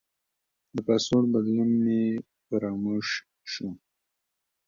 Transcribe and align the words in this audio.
د 0.75 0.77
پاسورډ 0.87 1.27
بدلون 1.33 1.69
مې 1.85 2.03
فراموش 2.45 3.07
شو. 3.51 3.69